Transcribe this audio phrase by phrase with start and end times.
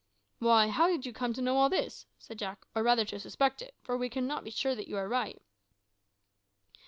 [0.39, 3.61] "Why, how did you come to know all this," said Jack, "or rather to suspect
[3.61, 3.75] it?
[3.83, 5.39] for you cannot be sure that you are right."